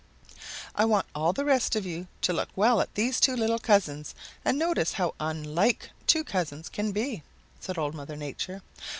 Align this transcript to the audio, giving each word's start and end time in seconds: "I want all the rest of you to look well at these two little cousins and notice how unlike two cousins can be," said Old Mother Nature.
"I 0.73 0.83
want 0.85 1.05
all 1.13 1.31
the 1.31 1.45
rest 1.45 1.75
of 1.75 1.85
you 1.85 2.07
to 2.23 2.33
look 2.33 2.49
well 2.55 2.81
at 2.81 2.95
these 2.95 3.19
two 3.19 3.35
little 3.35 3.59
cousins 3.59 4.15
and 4.43 4.57
notice 4.57 4.93
how 4.93 5.13
unlike 5.19 5.91
two 6.07 6.23
cousins 6.23 6.69
can 6.69 6.91
be," 6.91 7.21
said 7.59 7.77
Old 7.77 7.93
Mother 7.93 8.15
Nature. 8.15 8.63